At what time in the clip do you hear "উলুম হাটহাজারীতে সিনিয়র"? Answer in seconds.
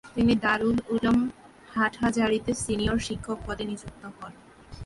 0.93-2.97